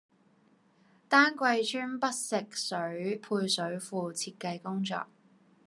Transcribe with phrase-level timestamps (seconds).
[1.07, 5.05] 丹桂村北食水配水庫設計工作